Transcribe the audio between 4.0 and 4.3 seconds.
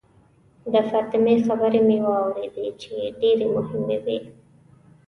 وې.